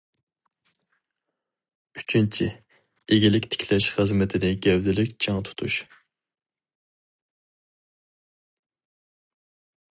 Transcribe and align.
ئۈچىنچى، 1.99 2.47
ئىگىلىك 3.17 3.45
تىكلەش 3.55 3.89
خىزمىتىنى 3.97 4.51
گەۋدىلىك 4.67 5.13
چىڭ 5.27 5.45
تۇتۇش. 5.49 5.79